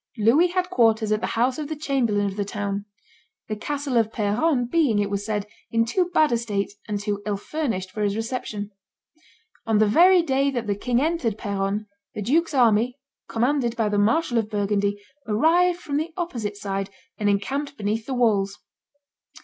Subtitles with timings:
[0.17, 2.85] Louis had quarters at the house of the chamberlain of the town;
[3.47, 7.21] the castle of Peronne being, it was said, in too bad a state, and too
[7.23, 8.71] ill furnished, for his reception.
[9.67, 11.85] On the very day that the king entered Peronne,
[12.15, 12.97] the duke's army,
[13.29, 16.89] commanded by the Marshal of Burgundy, arrived from the opposite side,
[17.19, 18.57] and encamped beneath the walls.